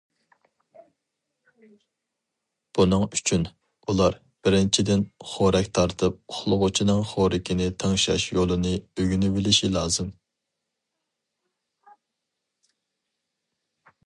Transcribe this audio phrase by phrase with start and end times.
[2.77, 3.45] بۇنىڭ ئۈچۈن،
[3.91, 10.11] ئۇلار، بىرىنچىدىن، خورەك تارتىپ ئۇخلىغۇچىنىڭ خورىكىنى تىڭشاش يولىنى ئۆگىنىۋېلىشى لازىم.